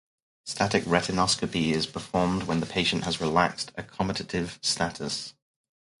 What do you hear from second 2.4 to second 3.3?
when the patient has